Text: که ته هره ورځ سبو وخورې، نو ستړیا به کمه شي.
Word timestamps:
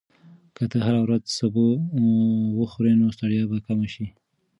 که 0.55 0.63
ته 0.71 0.77
هره 0.85 0.99
ورځ 1.05 1.23
سبو 1.39 1.65
وخورې، 2.59 2.91
نو 2.99 3.05
ستړیا 3.15 3.43
به 3.49 3.57
کمه 3.67 3.87
شي. 3.93 4.05